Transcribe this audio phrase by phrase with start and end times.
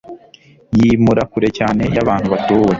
[0.77, 2.69] yimura kure cyane yabantu batuwe